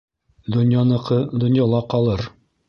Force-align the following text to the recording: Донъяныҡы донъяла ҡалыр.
Донъяныҡы 0.55 1.19
донъяла 1.45 1.83
ҡалыр. 1.93 2.27